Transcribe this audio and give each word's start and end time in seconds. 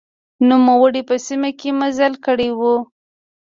نوموړي 0.47 1.01
په 1.09 1.15
سیمه 1.27 1.49
کې 1.59 1.69
مزل 1.79 2.13
کړی 2.25 2.49
و. 2.59 2.61